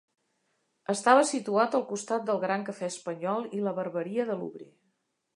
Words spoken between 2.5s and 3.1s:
Cafè